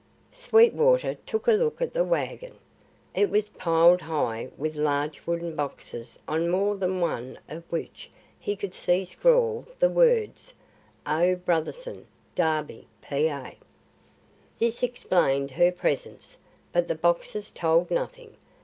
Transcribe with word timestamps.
Sweetwater 0.31 1.13
took 1.27 1.47
a 1.47 1.51
look 1.51 1.79
at 1.79 1.93
the 1.93 2.03
wagon. 2.03 2.55
It 3.13 3.29
was 3.29 3.49
piled 3.49 4.01
high 4.01 4.49
with 4.57 4.75
large 4.75 5.21
wooden 5.27 5.55
boxes 5.55 6.17
on 6.27 6.49
more 6.49 6.75
than 6.75 6.99
one 6.99 7.37
of 7.47 7.63
which 7.71 8.09
he 8.39 8.55
could 8.55 8.73
see 8.73 9.05
scrawled 9.05 9.67
the 9.77 9.89
words: 9.91 10.55
O. 11.05 11.35
Brotherson, 11.35 12.07
Derby, 12.33 12.87
Pa. 12.99 13.51
This 14.57 14.81
explained 14.81 15.51
her 15.51 15.71
presence, 15.71 16.35
but 16.73 16.87
the 16.87 16.95
boxes 16.95 17.51
told 17.51 17.91
nothing. 17.91 18.35